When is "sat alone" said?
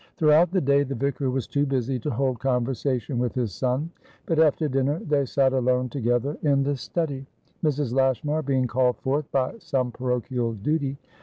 5.27-5.89